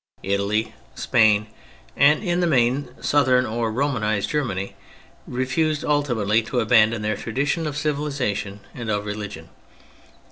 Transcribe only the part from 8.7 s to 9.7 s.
and of religion.